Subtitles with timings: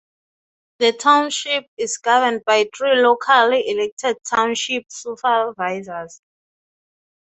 [0.79, 6.21] The Township is governed by three locally elected Township Supervisors.